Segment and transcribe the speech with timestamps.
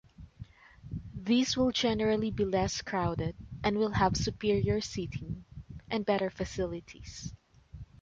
[1.13, 5.45] These will generally be less crowded and will have superior seating
[5.91, 7.35] and better facilities.